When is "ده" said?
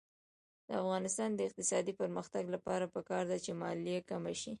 3.31-3.37